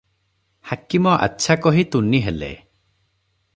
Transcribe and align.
ହାକିମ 0.69 1.11
'ଆଚ୍ଛା' 1.25 1.59
କହି 1.67 1.85
ତୁନି 1.97 2.25
ହେଲେ। 2.31 2.51